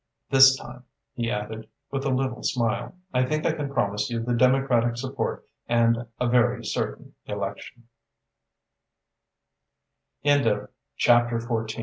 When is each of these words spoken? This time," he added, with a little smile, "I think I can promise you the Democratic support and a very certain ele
This 0.31 0.57
time," 0.57 0.85
he 1.13 1.29
added, 1.29 1.69
with 1.91 2.05
a 2.05 2.09
little 2.09 2.41
smile, 2.41 2.95
"I 3.13 3.23
think 3.23 3.45
I 3.45 3.51
can 3.51 3.71
promise 3.71 4.09
you 4.09 4.19
the 4.19 4.33
Democratic 4.33 4.97
support 4.97 5.45
and 5.69 6.07
a 6.19 6.27
very 6.27 6.65
certain 6.65 7.13
ele 7.29 7.53